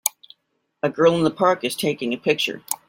A 0.81 0.89
girl 0.89 1.13
in 1.15 1.23
the 1.23 1.29
park 1.29 1.63
is 1.63 1.75
taking 1.75 2.11
a 2.11 2.17
picture. 2.17 2.63